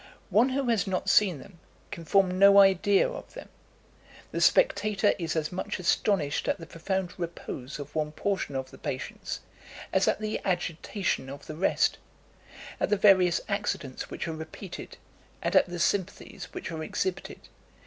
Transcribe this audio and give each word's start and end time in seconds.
One 0.31 0.49
who 0.49 0.67
has 0.69 0.87
not 0.87 1.09
seen 1.11 1.37
them 1.37 1.59
can 1.91 2.05
form 2.05 2.39
no 2.39 2.57
idea 2.57 3.07
of 3.07 3.35
them. 3.35 3.49
The 4.31 4.41
spectator 4.41 5.13
is 5.19 5.35
as 5.35 5.51
much 5.51 5.77
astonished 5.77 6.47
at 6.47 6.57
the 6.57 6.65
profound 6.65 7.13
repose 7.19 7.77
of 7.77 7.93
one 7.93 8.11
portion 8.11 8.55
of 8.55 8.71
the 8.71 8.79
patients 8.79 9.41
as 9.93 10.07
at 10.07 10.19
the 10.19 10.41
agitation 10.43 11.29
of 11.29 11.45
the 11.45 11.53
rest 11.55 11.99
at 12.79 12.89
the 12.89 12.97
various 12.97 13.41
accidents 13.47 14.09
which 14.09 14.27
are 14.27 14.33
repeated, 14.33 14.97
and 15.39 15.55
at 15.55 15.67
the 15.67 15.77
sympathies 15.77 16.45
which 16.51 16.71
are 16.71 16.83
exhibited. 16.83 17.41